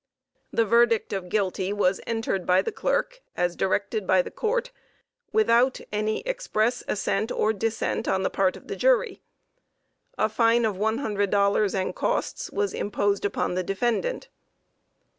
The 0.51 0.65
verdict 0.65 1.13
of 1.13 1.29
guilty 1.29 1.71
was 1.71 2.01
entered 2.07 2.47
by 2.47 2.63
the 2.63 2.71
clerk, 2.71 3.21
as 3.37 3.55
directed 3.55 4.07
by 4.07 4.23
the 4.23 4.31
court, 4.31 4.71
without 5.31 5.79
any 5.91 6.21
express 6.21 6.83
assent 6.87 7.31
or 7.31 7.53
dissent 7.53 8.07
on 8.07 8.23
the 8.23 8.31
part 8.31 8.57
of 8.57 8.67
the 8.67 8.75
jury. 8.75 9.21
A 10.17 10.27
fine 10.27 10.65
of 10.65 10.75
$100, 10.75 11.75
and 11.79 11.95
costs, 11.95 12.49
was 12.49 12.73
imposed 12.73 13.25
upon 13.25 13.53
the 13.53 13.61
defendant. 13.61 14.29